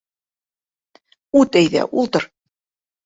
Үт, 1.41 1.59
әйҙә, 1.63 1.85
ултыр! 2.05 2.27